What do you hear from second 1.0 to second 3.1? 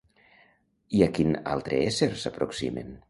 a quin altre ésser s'aproximen?